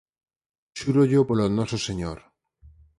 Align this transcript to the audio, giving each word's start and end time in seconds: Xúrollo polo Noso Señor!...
Xúrollo 0.79 1.19
polo 1.29 1.45
Noso 1.57 1.77
Señor!... 1.87 2.19